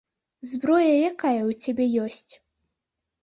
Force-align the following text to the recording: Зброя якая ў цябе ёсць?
Зброя 0.51 0.93
якая 1.11 1.41
ў 1.49 1.59
цябе 1.65 1.85
ёсць? 2.05 2.31